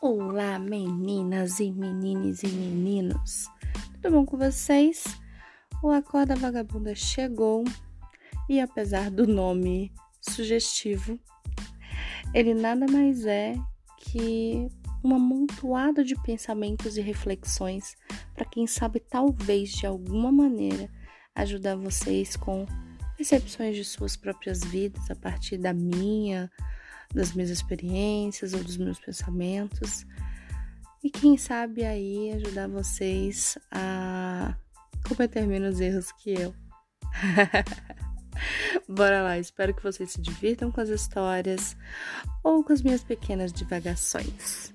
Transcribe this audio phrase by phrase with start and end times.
[0.00, 3.48] Olá, meninas e meninos e meninos.
[3.94, 5.02] Tudo bom com vocês?
[5.82, 7.64] O Acorda Vagabunda chegou
[8.48, 11.18] e apesar do nome sugestivo,
[12.32, 13.56] ele nada mais é
[13.96, 14.68] que
[15.02, 17.96] uma amontoada de pensamentos e reflexões
[18.36, 20.88] para quem sabe talvez de alguma maneira
[21.34, 22.66] ajudar vocês com
[23.16, 26.48] percepções de suas próprias vidas a partir da minha,
[27.14, 30.06] das minhas experiências ou dos meus pensamentos.
[31.02, 34.54] E quem sabe aí ajudar vocês a
[35.06, 36.54] cometer menos erros que eu.
[38.88, 41.76] Bora lá, espero que vocês se divirtam com as histórias
[42.42, 44.72] ou com as minhas pequenas divagações.